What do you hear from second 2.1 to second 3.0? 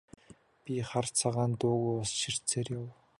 ширтсээр явав.